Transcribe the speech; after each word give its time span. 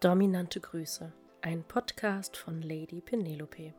Dominante 0.00 0.60
Grüße, 0.60 1.12
ein 1.42 1.62
Podcast 1.62 2.34
von 2.34 2.62
Lady 2.62 3.02
Penelope. 3.02 3.74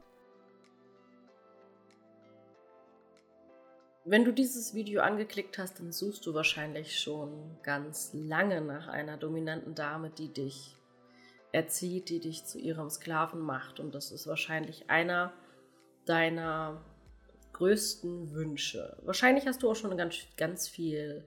Wenn 4.05 4.23
du 4.23 4.31
dieses 4.31 4.75
Video 4.75 5.01
angeklickt 5.01 5.57
hast, 5.57 5.79
dann 5.79 5.91
suchst 5.91 6.23
du 6.27 6.35
wahrscheinlich 6.35 6.99
schon 6.99 7.57
ganz 7.63 8.11
lange 8.13 8.61
nach 8.61 8.87
einer 8.87 9.17
dominanten 9.17 9.73
Dame, 9.73 10.11
die 10.11 10.31
dich 10.31 10.77
erzieht, 11.53 12.09
die 12.09 12.19
dich 12.19 12.45
zu 12.45 12.59
ihrem 12.59 12.91
Sklaven 12.91 13.39
macht. 13.39 13.79
Und 13.79 13.95
das 13.95 14.11
ist 14.11 14.27
wahrscheinlich 14.27 14.91
einer 14.91 15.33
deiner 16.05 16.85
größten 17.53 18.35
Wünsche. 18.35 18.95
Wahrscheinlich 19.01 19.47
hast 19.47 19.63
du 19.63 19.71
auch 19.71 19.75
schon 19.75 19.97
ganz, 19.97 20.17
ganz 20.37 20.67
viel 20.67 21.25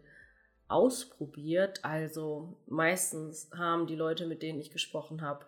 ausprobiert. 0.74 1.84
Also 1.84 2.58
meistens 2.66 3.48
haben 3.56 3.86
die 3.86 3.94
Leute, 3.94 4.26
mit 4.26 4.42
denen 4.42 4.60
ich 4.60 4.72
gesprochen 4.72 5.22
habe, 5.22 5.46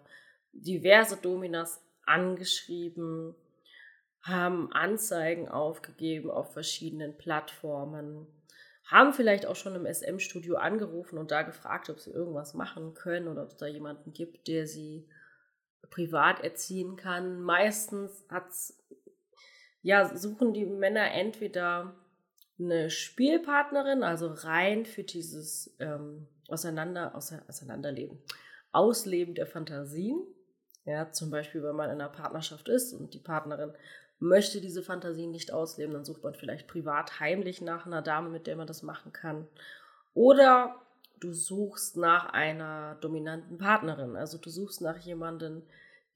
diverse 0.52 1.16
Dominas 1.16 1.82
angeschrieben, 2.04 3.34
haben 4.22 4.72
Anzeigen 4.72 5.48
aufgegeben 5.48 6.30
auf 6.30 6.52
verschiedenen 6.52 7.18
Plattformen, 7.18 8.28
haben 8.84 9.12
vielleicht 9.12 9.46
auch 9.46 9.56
schon 9.56 9.74
im 9.74 9.92
SM-Studio 9.92 10.56
angerufen 10.56 11.18
und 11.18 11.32
da 11.32 11.42
gefragt, 11.42 11.90
ob 11.90 11.98
sie 11.98 12.12
irgendwas 12.12 12.54
machen 12.54 12.95
können 12.95 13.26
oder 13.26 13.42
ob 13.42 13.48
es 13.48 13.56
da 13.56 13.66
jemanden 13.66 14.12
gibt, 14.12 14.46
der 14.46 14.68
sie 14.68 15.08
privat 15.90 16.40
erziehen 16.45 16.95
kann. 16.95 17.40
Meistens 17.40 18.24
hat's, 18.30 18.78
ja, 19.82 20.16
suchen 20.16 20.52
die 20.54 20.66
Männer 20.66 21.10
entweder 21.12 21.95
eine 22.59 22.91
Spielpartnerin, 22.91 24.02
also 24.02 24.28
rein 24.28 24.87
für 24.87 25.02
dieses 25.02 25.74
ähm, 25.78 26.27
Auseinander, 26.48 27.15
Auseinanderleben, 27.15 28.19
Ausleben 28.73 29.34
der 29.34 29.46
Fantasien. 29.46 30.23
Ja, 30.84 31.10
zum 31.10 31.30
Beispiel, 31.30 31.63
wenn 31.63 31.74
man 31.74 31.90
in 31.90 32.01
einer 32.01 32.09
Partnerschaft 32.09 32.68
ist 32.68 32.93
und 32.93 33.13
die 33.13 33.18
Partnerin 33.18 33.73
möchte 34.18 34.60
diese 34.60 34.82
Fantasien 34.82 35.30
nicht 35.30 35.52
ausleben, 35.52 35.93
dann 35.93 36.04
sucht 36.04 36.23
man 36.23 36.35
vielleicht 36.35 36.68
privat 36.68 37.21
heimlich 37.21 37.60
nach 37.60 37.87
einer 37.87 38.02
Dame, 38.02 38.30
mit 38.30 38.46
der 38.46 38.57
man 38.57 38.66
das 38.66 38.82
machen 38.82 39.13
kann. 39.13 39.46
Oder 40.15 40.80
du 41.20 41.32
suchst 41.32 41.96
nach 41.96 42.26
einer 42.32 42.96
dominanten 43.01 43.59
Partnerin. 43.59 44.16
Also 44.16 44.38
du 44.38 44.48
suchst 44.48 44.80
nach 44.80 44.98
jemandem, 44.98 45.63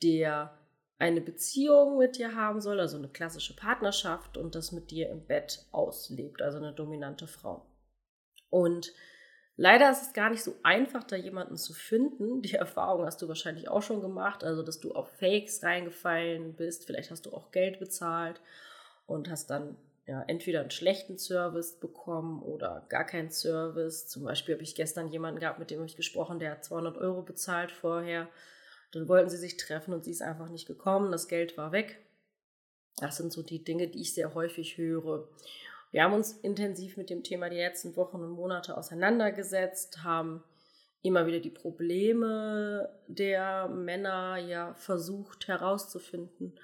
der 0.02 0.56
eine 1.00 1.22
Beziehung 1.22 1.96
mit 1.96 2.18
dir 2.18 2.34
haben 2.34 2.60
soll, 2.60 2.78
also 2.78 2.98
eine 2.98 3.08
klassische 3.08 3.56
Partnerschaft 3.56 4.36
und 4.36 4.54
das 4.54 4.70
mit 4.70 4.90
dir 4.90 5.08
im 5.08 5.24
Bett 5.24 5.64
auslebt, 5.72 6.42
also 6.42 6.58
eine 6.58 6.74
dominante 6.74 7.26
Frau. 7.26 7.64
Und 8.50 8.92
leider 9.56 9.90
ist 9.90 10.02
es 10.02 10.12
gar 10.12 10.28
nicht 10.28 10.42
so 10.42 10.56
einfach, 10.62 11.02
da 11.04 11.16
jemanden 11.16 11.56
zu 11.56 11.72
finden. 11.72 12.42
Die 12.42 12.54
Erfahrung 12.54 13.06
hast 13.06 13.22
du 13.22 13.28
wahrscheinlich 13.28 13.68
auch 13.70 13.82
schon 13.82 14.02
gemacht, 14.02 14.44
also 14.44 14.62
dass 14.62 14.78
du 14.78 14.92
auf 14.92 15.08
Fakes 15.18 15.62
reingefallen 15.62 16.54
bist, 16.54 16.84
vielleicht 16.84 17.10
hast 17.10 17.24
du 17.24 17.32
auch 17.32 17.50
Geld 17.50 17.80
bezahlt 17.80 18.42
und 19.06 19.30
hast 19.30 19.48
dann 19.48 19.78
ja, 20.06 20.22
entweder 20.26 20.60
einen 20.60 20.70
schlechten 20.70 21.16
Service 21.16 21.80
bekommen 21.80 22.42
oder 22.42 22.84
gar 22.90 23.06
keinen 23.06 23.30
Service. 23.30 24.06
Zum 24.06 24.24
Beispiel 24.24 24.54
habe 24.54 24.64
ich 24.64 24.74
gestern 24.74 25.08
jemanden 25.08 25.40
gehabt, 25.40 25.60
mit 25.60 25.70
dem 25.70 25.82
ich 25.82 25.96
gesprochen, 25.96 26.40
der 26.40 26.50
hat 26.50 26.64
200 26.64 26.98
Euro 26.98 27.22
bezahlt 27.22 27.72
vorher 27.72 28.28
dann 28.92 29.08
wollten 29.08 29.30
sie 29.30 29.36
sich 29.36 29.56
treffen 29.56 29.94
und 29.94 30.04
sie 30.04 30.10
ist 30.10 30.22
einfach 30.22 30.48
nicht 30.48 30.66
gekommen. 30.66 31.12
Das 31.12 31.28
Geld 31.28 31.56
war 31.56 31.72
weg. 31.72 31.98
Das 32.96 33.16
sind 33.16 33.32
so 33.32 33.42
die 33.42 33.64
Dinge, 33.64 33.88
die 33.88 34.00
ich 34.00 34.14
sehr 34.14 34.34
häufig 34.34 34.76
höre. 34.76 35.28
Wir 35.90 36.04
haben 36.04 36.14
uns 36.14 36.32
intensiv 36.32 36.96
mit 36.96 37.10
dem 37.10 37.22
Thema 37.22 37.48
die 37.48 37.56
letzten 37.56 37.96
Wochen 37.96 38.18
und 38.18 38.30
Monate 38.30 38.76
auseinandergesetzt, 38.76 40.04
haben 40.04 40.42
immer 41.02 41.26
wieder 41.26 41.40
die 41.40 41.50
Probleme 41.50 42.90
der 43.06 43.68
Männer 43.68 44.36
ja 44.36 44.74
versucht 44.74 45.48
herauszufinden. 45.48 46.58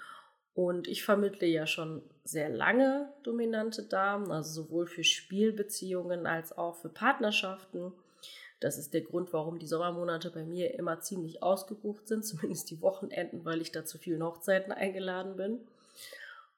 Und 0.54 0.88
ich 0.88 1.04
vermittle 1.04 1.46
ja 1.46 1.66
schon 1.66 2.02
sehr 2.24 2.48
lange 2.48 3.12
dominante 3.22 3.82
Damen, 3.82 4.30
also 4.30 4.62
sowohl 4.62 4.86
für 4.86 5.04
Spielbeziehungen 5.04 6.26
als 6.26 6.56
auch 6.56 6.76
für 6.76 6.88
Partnerschaften. 6.88 7.92
Das 8.60 8.78
ist 8.78 8.94
der 8.94 9.02
Grund, 9.02 9.32
warum 9.32 9.58
die 9.58 9.66
Sommermonate 9.66 10.30
bei 10.30 10.44
mir 10.44 10.74
immer 10.74 11.00
ziemlich 11.00 11.42
ausgebucht 11.42 12.08
sind, 12.08 12.24
zumindest 12.26 12.70
die 12.70 12.80
Wochenenden, 12.80 13.44
weil 13.44 13.60
ich 13.60 13.72
da 13.72 13.84
zu 13.84 13.98
vielen 13.98 14.22
Hochzeiten 14.22 14.72
eingeladen 14.72 15.36
bin. 15.36 15.60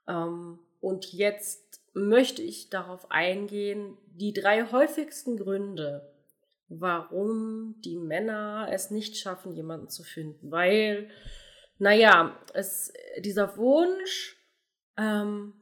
Ähm, 0.06 0.58
und 0.80 1.12
jetzt 1.12 1.80
möchte 1.92 2.42
ich 2.42 2.70
darauf 2.70 3.10
eingehen, 3.10 3.96
die 4.06 4.32
drei 4.32 4.70
häufigsten 4.70 5.36
Gründe, 5.36 6.12
warum 6.68 7.76
die 7.84 7.96
Männer 7.96 8.68
es 8.70 8.90
nicht 8.90 9.16
schaffen, 9.16 9.52
jemanden 9.52 9.88
zu 9.88 10.04
finden. 10.04 10.50
Weil, 10.50 11.10
naja, 11.78 12.38
es, 12.54 12.92
dieser 13.18 13.56
Wunsch, 13.56 14.36
ähm, 14.96 15.54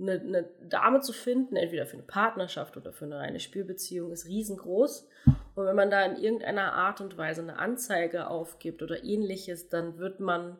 eine, 0.00 0.20
eine 0.20 0.50
Dame 0.68 1.00
zu 1.00 1.12
finden, 1.12 1.56
entweder 1.56 1.86
für 1.86 1.94
eine 1.94 2.02
Partnerschaft 2.02 2.76
oder 2.76 2.92
für 2.92 3.04
eine 3.04 3.18
reine 3.18 3.40
Spielbeziehung, 3.40 4.12
ist 4.12 4.26
riesengroß. 4.26 5.08
Und 5.54 5.66
wenn 5.66 5.76
man 5.76 5.90
da 5.90 6.04
in 6.04 6.16
irgendeiner 6.16 6.72
Art 6.72 7.00
und 7.00 7.16
Weise 7.16 7.42
eine 7.42 7.58
Anzeige 7.58 8.28
aufgibt 8.28 8.82
oder 8.82 9.04
ähnliches, 9.04 9.68
dann 9.68 9.98
wird 9.98 10.20
man 10.20 10.58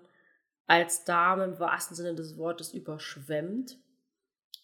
als 0.66 1.04
Dame 1.04 1.44
im 1.44 1.58
wahrsten 1.58 1.96
Sinne 1.96 2.14
des 2.14 2.36
Wortes 2.36 2.72
überschwemmt. 2.72 3.78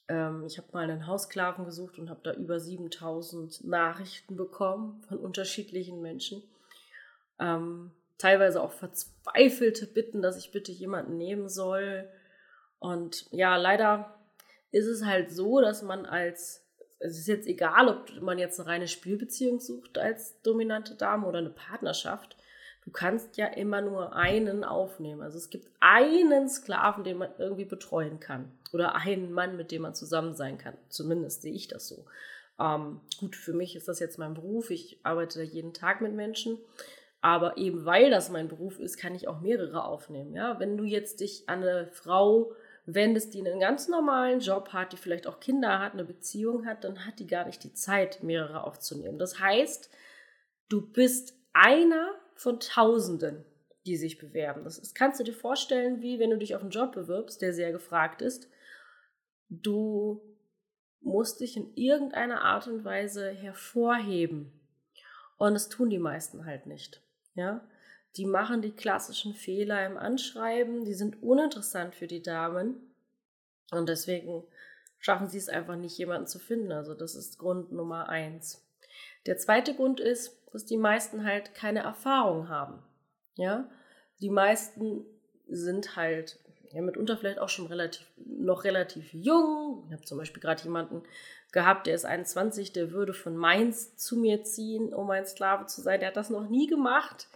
Ähm, 0.09 0.45
ich 0.47 0.59
habe 0.59 0.69
mal 0.73 0.85
einen 0.89 1.07
Hausklaven 1.07 1.65
gesucht 1.65 1.99
und 1.99 2.11
habe 2.11 2.21
da 2.23 2.33
über 2.33 2.61
7000 2.61 3.65
Nachrichten 3.65 4.37
bekommen 4.37 5.03
von 5.09 5.19
unterschiedlichen 5.19 6.01
Menschen. 6.01 6.43
Ähm, 7.41 7.93
teilweise 8.19 8.63
auch 8.63 8.73
verzweifelte 8.73 9.87
Bitten, 9.87 10.23
dass 10.23 10.37
ich 10.37 10.53
bitte 10.53 10.73
jemanden 10.73 11.17
nehmen 11.17 11.49
soll. 11.49 12.09
Und 12.79 13.27
ja, 13.33 13.57
leider 13.57 14.17
ist 14.71 14.87
es 14.87 15.05
halt 15.05 15.31
so, 15.31 15.61
dass 15.61 15.83
man 15.83 16.07
als 16.07 16.67
es 16.99 17.19
ist 17.19 17.29
jetzt 17.29 17.47
egal, 17.47 17.89
ob 17.89 18.21
man 18.23 18.39
jetzt 18.39 18.59
eine 18.59 18.69
reine 18.69 18.89
Spielbeziehung 18.89 19.61
sucht 19.61 19.99
als 19.99 20.41
dominante 20.43 20.95
Dame 20.95 21.27
oder 21.27 21.39
eine 21.39 21.51
Partnerschaft. 21.51 22.37
Du 22.85 22.91
kannst 22.91 23.37
ja 23.37 23.47
immer 23.47 23.81
nur 23.81 24.15
einen 24.15 24.65
aufnehmen. 24.65 25.21
Also 25.21 25.39
es 25.39 25.51
gibt 25.51 25.69
einen 25.81 26.49
Sklaven, 26.49 27.05
den 27.05 27.19
man 27.19 27.31
irgendwie 27.37 27.65
betreuen 27.65 28.21
kann. 28.21 28.53
Oder 28.73 28.95
einen 28.95 29.33
Mann, 29.33 29.57
mit 29.57 29.73
dem 29.73 29.83
man 29.83 29.95
zusammen 29.95 30.35
sein 30.35 30.57
kann. 30.57 30.75
Zumindest 30.89 31.43
sehe 31.43 31.53
ich 31.53 31.69
das 31.69 31.89
so. 31.89 32.07
Ähm, 32.61 33.01
gut, 33.19 33.35
für 33.35 33.53
mich 33.53 33.75
ist 33.75 33.89
das 33.89 33.99
jetzt 33.99 34.19
mein 34.19 34.35
Beruf. 34.35 34.71
Ich 34.71 35.01
arbeite 35.03 35.43
jeden 35.43 35.75
Tag 35.75 36.01
mit 36.01 36.13
Menschen. 36.13 36.59
Aber 37.21 37.57
eben 37.57 37.85
weil 37.85 38.09
das 38.11 38.31
mein 38.31 38.47
Beruf 38.47 38.79
ist, 38.79 38.99
kann 38.99 39.17
ich 39.17 39.27
auch 39.27 39.41
mehrere 39.41 39.85
aufnehmen. 39.85 40.33
Ja? 40.33 40.61
Wenn 40.61 40.77
du 40.77 40.85
jetzt 40.85 41.21
dich 41.21 41.49
an 41.49 41.63
eine 41.63 41.89
Frau 41.89 42.53
wendest, 42.87 43.35
die 43.35 43.41
einen 43.41 43.61
ganz 43.61 43.89
normalen 43.89 44.41
Job 44.41 44.73
hat, 44.73 44.93
die 44.93 44.97
vielleicht 44.97 45.27
auch 45.27 45.41
Kinder 45.41 45.81
hat, 45.81 45.93
eine 45.93 46.05
Beziehung 46.05 46.67
hat, 46.67 46.85
dann 46.85 47.05
hat 47.05 47.19
die 47.19 47.27
gar 47.27 47.45
nicht 47.45 47.63
die 47.65 47.75
Zeit, 47.75 48.23
mehrere 48.23 48.65
aufzunehmen. 48.65 49.19
Das 49.19 49.41
heißt, 49.41 49.91
du 50.69 50.81
bist 50.93 51.35
einer 51.53 52.15
von 52.35 52.61
Tausenden, 52.61 53.45
die 53.87 53.97
sich 53.97 54.19
bewerben. 54.19 54.65
Das 54.65 54.79
ist, 54.79 54.95
kannst 54.95 55.19
du 55.19 55.25
dir 55.25 55.33
vorstellen, 55.33 56.01
wie 56.01 56.19
wenn 56.19 56.31
du 56.31 56.39
dich 56.39 56.55
auf 56.55 56.63
einen 56.63 56.71
Job 56.71 56.93
bewirbst, 56.93 57.43
der 57.43 57.53
sehr 57.53 57.73
gefragt 57.73 58.23
ist. 58.23 58.49
Du 59.49 60.21
musst 61.01 61.41
dich 61.41 61.57
in 61.57 61.75
irgendeiner 61.75 62.43
Art 62.43 62.67
und 62.69 62.85
Weise 62.85 63.31
hervorheben. 63.31 64.53
Und 65.39 65.55
das 65.55 65.69
tun 65.69 65.91
die 65.91 65.99
meisten 65.99 66.45
halt 66.45 66.67
nicht. 66.67 67.03
Ja? 67.35 67.67
Die 68.17 68.27
machen 68.27 68.63
die 68.63 68.73
klassischen 68.73 69.35
Fehler 69.35 69.85
im 69.87 69.97
Anschreiben, 69.97 70.85
die 70.85 70.95
sind 70.95 71.23
uninteressant 71.23 71.95
für 71.95 72.07
die 72.07 72.23
Damen 72.23 72.77
und 73.71 73.89
deswegen 73.89 74.45
schaffen 74.99 75.29
sie 75.29 75.39
es 75.39 75.49
einfach 75.49 75.77
nicht, 75.77 75.97
jemanden 75.99 76.27
zu 76.27 76.39
finden. 76.39 76.73
Also 76.73 76.95
das 76.95 77.15
ist 77.15 77.39
Grund 77.39 77.73
Nummer 77.73 78.09
eins. 78.09 78.65
Der 79.27 79.37
zweite 79.37 79.75
Grund 79.75 80.01
ist, 80.01 80.37
dass 80.53 80.65
die 80.65 80.77
meisten 80.77 81.25
halt 81.25 81.55
keine 81.55 81.81
Erfahrung 81.81 82.49
haben. 82.49 82.83
Ja, 83.35 83.69
die 84.21 84.31
meisten 84.31 85.05
sind 85.49 85.97
halt 85.97 86.39
ja, 86.73 86.81
mitunter 86.83 87.17
vielleicht 87.17 87.39
auch 87.39 87.49
schon 87.49 87.67
relativ, 87.67 88.07
noch 88.17 88.65
relativ 88.65 89.13
jung. 89.13 89.85
Ich 89.87 89.93
habe 89.93 90.05
zum 90.05 90.19
Beispiel 90.19 90.43
gerade 90.43 90.63
jemanden 90.63 91.03
gehabt, 91.53 91.87
der 91.87 91.95
ist 91.95 92.05
21, 92.05 92.73
der 92.73 92.91
würde 92.93 93.15
von 93.15 93.37
Mainz 93.37 93.97
zu 93.97 94.17
mir 94.17 94.43
ziehen, 94.43 94.93
um 94.93 95.11
ein 95.11 95.27
Sklave 95.27 95.67
zu 95.67 95.81
sein. 95.81 96.01
Der 96.01 96.09
hat 96.09 96.17
das 96.17 96.31
noch 96.31 96.49
nie 96.49 96.67
gemacht. 96.67 97.29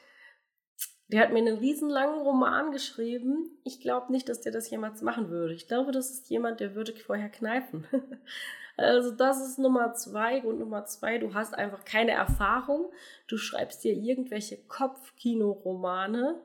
Der 1.10 1.22
hat 1.22 1.32
mir 1.32 1.38
einen 1.38 1.58
riesenlangen 1.58 2.20
Roman 2.20 2.70
geschrieben. 2.70 3.50
Ich 3.64 3.80
glaube 3.80 4.12
nicht, 4.12 4.28
dass 4.28 4.42
der 4.42 4.52
das 4.52 4.70
jemals 4.70 5.02
machen 5.02 5.28
würde. 5.28 5.54
Ich 5.54 5.66
glaube, 5.66 5.90
das 5.90 6.10
ist 6.12 6.30
jemand, 6.30 6.60
der 6.60 6.76
würde 6.76 6.94
vorher 6.94 7.28
kneifen. 7.28 7.84
also 8.76 9.10
das 9.10 9.44
ist 9.44 9.58
Nummer 9.58 9.92
zwei. 9.94 10.38
Grund 10.38 10.60
Nummer 10.60 10.84
zwei, 10.84 11.18
du 11.18 11.34
hast 11.34 11.52
einfach 11.52 11.84
keine 11.84 12.12
Erfahrung. 12.12 12.92
Du 13.26 13.38
schreibst 13.38 13.82
dir 13.82 13.92
irgendwelche 13.92 14.56
Kopfkino-Romane. 14.68 16.40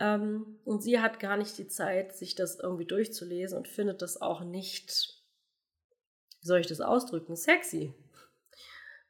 Ähm, 0.00 0.58
und 0.64 0.82
sie 0.82 1.00
hat 1.00 1.20
gar 1.20 1.36
nicht 1.36 1.58
die 1.58 1.68
Zeit, 1.68 2.16
sich 2.16 2.34
das 2.34 2.58
irgendwie 2.58 2.86
durchzulesen 2.86 3.58
und 3.58 3.68
findet 3.68 4.00
das 4.00 4.22
auch 4.22 4.42
nicht, 4.42 5.22
wie 6.40 6.46
soll 6.46 6.60
ich 6.60 6.66
das 6.66 6.80
ausdrücken, 6.80 7.36
sexy. 7.36 7.92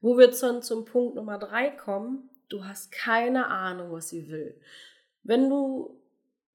Wo 0.01 0.19
wir 0.19 0.33
zum, 0.33 0.61
zum 0.63 0.85
Punkt 0.85 1.15
Nummer 1.15 1.39
drei 1.39 1.71
kommen, 1.71 2.31
du 2.49 2.65
hast 2.65 2.91
keine 2.91 3.49
Ahnung, 3.49 3.93
was 3.93 4.09
sie 4.09 4.29
will. 4.29 4.61
Wenn 5.29 5.51
du 5.51 5.95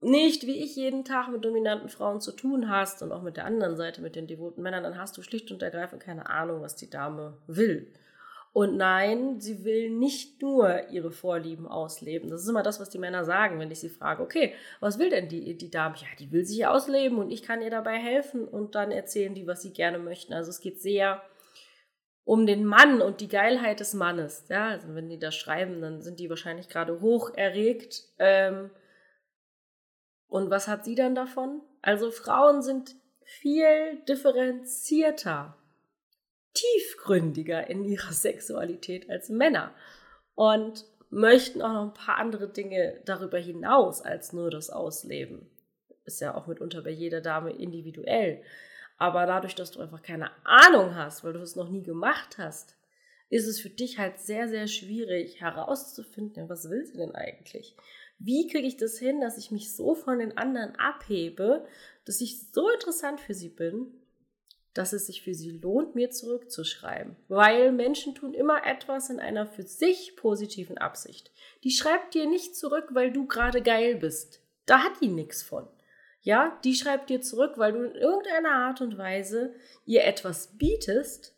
nicht 0.02 0.48
wie 0.48 0.64
ich 0.64 0.76
jeden 0.76 1.06
Tag 1.06 1.30
mit 1.30 1.46
dominanten 1.46 1.90
Frauen 1.90 2.20
zu 2.20 2.32
tun 2.34 2.70
hast 2.70 3.02
und 3.04 3.12
auch 3.12 3.22
mit 3.22 3.38
der 3.38 3.46
anderen 3.46 3.78
Seite, 3.78 4.02
mit 4.02 4.16
den 4.16 4.28
devoten 4.28 4.62
Männern, 4.62 4.84
dann 4.84 4.98
hast 4.98 5.16
du 5.16 5.22
schlicht 5.22 5.52
und 5.52 5.62
ergreifend 5.62 6.02
keine 6.02 6.30
Ahnung, 6.30 6.62
was 6.62 6.76
die 6.76 6.90
Dame 6.90 7.38
will. 7.48 7.94
Und 8.52 8.76
nein, 8.76 9.40
sie 9.40 9.64
will 9.64 9.90
nicht 9.90 10.42
nur 10.42 10.90
ihre 10.90 11.12
Vorlieben 11.12 11.68
ausleben. 11.68 12.30
Das 12.30 12.42
ist 12.42 12.50
immer 12.50 12.64
das, 12.64 12.80
was 12.80 12.90
die 12.90 13.00
Männer 13.00 13.24
sagen, 13.24 13.60
wenn 13.60 13.72
ich 13.72 13.80
sie 13.80 13.90
frage, 13.90 14.22
okay, 14.22 14.54
was 14.80 15.00
will 15.00 15.10
denn 15.10 15.30
die, 15.30 15.56
die 15.56 15.72
Dame? 15.72 15.96
Ja, 15.98 16.08
die 16.20 16.32
will 16.32 16.46
sich 16.46 16.66
ausleben 16.66 17.20
und 17.20 17.32
ich 17.32 17.44
kann 17.44 17.62
ihr 17.62 17.72
dabei 17.72 17.98
helfen 17.98 18.48
und 18.48 18.76
dann 18.76 18.92
erzählen 18.92 19.34
die, 19.34 19.48
was 19.48 19.62
sie 19.62 19.72
gerne 19.72 20.00
möchten. 20.00 20.34
Also 20.34 20.50
es 20.50 20.60
geht 20.60 20.82
sehr 20.82 21.22
um 22.26 22.46
den 22.46 22.66
Mann 22.66 23.02
und 23.02 23.22
die 23.22 23.28
Geilheit 23.28 23.80
des 23.80 23.94
Mannes. 23.94 24.46
Ja, 24.50 24.70
also 24.70 24.96
wenn 24.96 25.10
die 25.10 25.20
das 25.20 25.36
schreiben, 25.36 25.82
dann 25.82 26.02
sind 26.02 26.20
die 26.20 26.30
wahrscheinlich 26.30 26.70
gerade 26.70 27.02
hoch 27.02 27.32
erregt. 27.36 28.04
Ähm, 28.20 28.70
und 30.28 30.50
was 30.50 30.68
hat 30.68 30.86
sie 30.86 30.96
dann 30.96 31.16
davon? 31.16 31.62
Also 31.82 32.12
Frauen 32.12 32.62
sind 32.62 32.96
viel 33.24 34.02
differenzierter 34.08 35.58
tiefgründiger 36.54 37.70
in 37.70 37.84
ihrer 37.84 38.12
Sexualität 38.12 39.10
als 39.10 39.30
Männer 39.30 39.74
und 40.36 40.86
möchten 41.10 41.62
auch 41.62 41.74
noch 41.74 41.84
ein 41.84 41.94
paar 41.94 42.18
andere 42.18 42.50
Dinge 42.50 43.02
darüber 43.06 43.38
hinaus 43.38 44.02
als 44.02 44.34
nur 44.34 44.50
das 44.50 44.70
Ausleben. 44.70 45.50
Ist 46.06 46.22
ja 46.22 46.36
auch 46.36 46.48
mitunter 46.48 46.82
bei 46.82 46.90
jeder 46.90 47.22
Dame 47.22 47.52
individuell. 47.52 48.44
Aber 49.04 49.26
dadurch, 49.26 49.54
dass 49.54 49.72
du 49.72 49.82
einfach 49.82 50.02
keine 50.02 50.32
Ahnung 50.46 50.96
hast, 50.96 51.26
weil 51.26 51.34
du 51.34 51.42
es 51.42 51.58
noch 51.58 51.68
nie 51.68 51.84
gemacht 51.84 52.38
hast, 52.38 52.78
ist 53.30 53.48
es 53.48 53.60
für 53.60 53.70
dich 53.70 53.98
halt 53.98 54.18
sehr, 54.18 54.48
sehr 54.48 54.66
schwierig 54.68 55.42
herauszufinden, 55.42 56.48
was 56.48 56.70
will 56.70 56.86
sie 56.86 56.96
denn 56.96 57.14
eigentlich? 57.14 57.76
Wie 58.18 58.48
kriege 58.48 58.66
ich 58.66 58.78
das 58.78 58.98
hin, 58.98 59.20
dass 59.20 59.38
ich 59.38 59.52
mich 59.52 59.76
so 59.76 59.94
von 59.94 60.20
den 60.20 60.38
anderen 60.38 60.78
abhebe, 60.78 61.68
dass 62.06 62.22
ich 62.22 62.50
so 62.54 62.70
interessant 62.70 63.20
für 63.20 63.34
sie 63.34 63.50
bin, 63.50 63.92
dass 64.74 64.94
es 64.94 65.08
sich 65.08 65.22
für 65.22 65.34
sie 65.34 65.52
lohnt, 65.52 65.96
mir 65.96 66.10
zurückzuschreiben. 66.10 67.18
Weil 67.28 67.74
Menschen 67.74 68.16
tun 68.16 68.34
immer 68.34 68.66
etwas 68.66 69.10
in 69.10 69.20
einer 69.20 69.46
für 69.48 69.64
sich 69.64 70.16
positiven 70.16 70.78
Absicht. 70.78 71.30
Die 71.66 71.72
schreibt 71.72 72.14
dir 72.14 72.26
nicht 72.26 72.56
zurück, 72.56 72.88
weil 72.92 73.12
du 73.12 73.28
gerade 73.28 73.62
geil 73.62 73.98
bist. 73.98 74.40
Da 74.66 74.80
hat 74.80 75.02
die 75.02 75.10
nichts 75.10 75.44
von. 75.44 75.68
Ja, 76.24 76.58
die 76.64 76.74
schreibt 76.74 77.10
dir 77.10 77.22
zurück, 77.22 77.58
weil 77.58 77.74
du 77.74 77.84
in 77.84 77.96
irgendeiner 77.96 78.54
Art 78.54 78.80
und 78.80 78.98
Weise 78.98 79.54
ihr 79.86 80.06
etwas 80.06 80.58
bietest, 80.58 81.38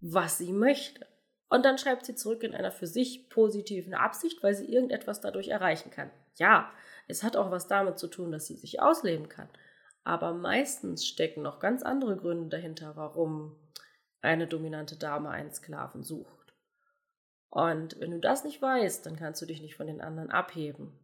was 0.00 0.38
sie 0.38 0.52
möchte. 0.52 1.06
Und 1.50 1.66
dann 1.66 1.76
schreibt 1.76 2.06
sie 2.06 2.14
zurück 2.14 2.42
in 2.42 2.54
einer 2.54 2.72
für 2.72 2.86
sich 2.86 3.28
positiven 3.28 3.92
Absicht, 3.92 4.42
weil 4.42 4.54
sie 4.54 4.72
irgendetwas 4.72 5.20
dadurch 5.20 5.48
erreichen 5.48 5.90
kann. 5.90 6.10
Ja, 6.36 6.72
es 7.08 7.22
hat 7.22 7.36
auch 7.36 7.50
was 7.50 7.66
damit 7.66 7.98
zu 7.98 8.08
tun, 8.08 8.32
dass 8.32 8.46
sie 8.46 8.54
sich 8.54 8.80
ausleben 8.80 9.28
kann. 9.28 9.50
Aber 10.02 10.32
meistens 10.32 11.06
stecken 11.06 11.42
noch 11.42 11.60
ganz 11.60 11.82
andere 11.82 12.16
Gründe 12.16 12.48
dahinter, 12.48 12.96
warum 12.96 13.54
eine 14.22 14.46
dominante 14.46 14.96
Dame 14.96 15.28
einen 15.28 15.52
Sklaven 15.52 16.02
sucht. 16.02 16.54
Und 17.50 18.00
wenn 18.00 18.12
du 18.12 18.18
das 18.18 18.44
nicht 18.44 18.62
weißt, 18.62 19.04
dann 19.04 19.16
kannst 19.16 19.42
du 19.42 19.46
dich 19.46 19.60
nicht 19.60 19.74
von 19.74 19.88
den 19.88 20.00
anderen 20.00 20.30
abheben. 20.30 20.98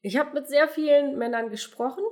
Ich 0.00 0.16
habe 0.16 0.34
mit 0.34 0.46
sehr 0.46 0.68
vielen 0.68 1.18
Männern 1.18 1.50
gesprochen 1.50 2.04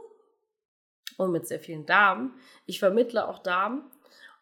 und 1.16 1.32
mit 1.32 1.46
sehr 1.46 1.60
vielen 1.60 1.86
Damen. 1.86 2.34
Ich 2.66 2.78
vermittle 2.78 3.26
auch 3.28 3.38
Damen 3.38 3.84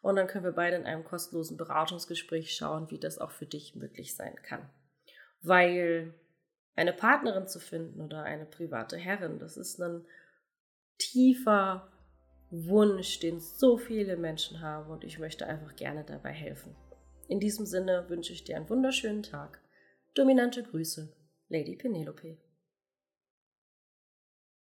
und 0.00 0.16
dann 0.16 0.26
können 0.26 0.44
wir 0.44 0.52
beide 0.52 0.76
in 0.76 0.84
einem 0.84 1.04
kostenlosen 1.04 1.56
Beratungsgespräch 1.56 2.54
schauen, 2.54 2.90
wie 2.90 2.98
das 2.98 3.18
auch 3.18 3.30
für 3.30 3.46
dich 3.46 3.76
möglich 3.76 4.16
sein 4.16 4.34
kann. 4.42 4.68
Weil 5.40 6.12
eine 6.74 6.92
Partnerin 6.92 7.46
zu 7.46 7.60
finden 7.60 8.00
oder 8.00 8.22
eine 8.22 8.46
private 8.46 8.96
Herrin, 8.96 9.38
das 9.38 9.56
ist 9.56 9.80
ein 9.80 10.04
tiefer 10.98 11.90
Wunsch, 12.50 13.18
den 13.20 13.40
so 13.40 13.78
viele 13.78 14.16
Menschen 14.16 14.60
haben 14.60 14.90
und 14.90 15.04
ich 15.04 15.18
möchte 15.18 15.46
einfach 15.46 15.74
gerne 15.76 16.04
dabei 16.04 16.32
helfen. 16.32 16.74
In 17.28 17.40
diesem 17.40 17.64
Sinne 17.66 18.08
wünsche 18.08 18.32
ich 18.32 18.44
dir 18.44 18.56
einen 18.56 18.68
wunderschönen 18.68 19.22
Tag. 19.22 19.60
Dominante 20.14 20.62
Grüße, 20.62 21.10
Lady 21.48 21.76
Penelope. 21.76 22.36